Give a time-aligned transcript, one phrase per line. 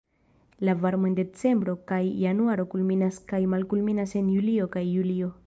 [0.67, 5.33] La varmo en decembro kaj januaro kulminas kaj malkulminas en julio kaj julio.